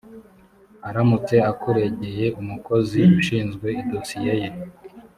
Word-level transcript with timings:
aramutse 0.87 1.35
akuregeye 1.51 2.25
umukozi 2.41 3.01
ushinzwe 3.19 3.67
idosiye 3.81 4.33
ye 4.41 4.49